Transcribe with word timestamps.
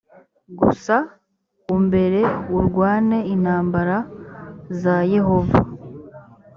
gusa 0.59 0.95
umbere 1.75 2.21
urwane 2.57 3.17
intambara 3.33 3.97
za 4.81 4.95
yehova 5.13 5.57